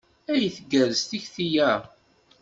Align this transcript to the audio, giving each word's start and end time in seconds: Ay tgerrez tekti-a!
Ay 0.33 0.45
tgerrez 0.55 1.01
tekti-a! 1.09 1.71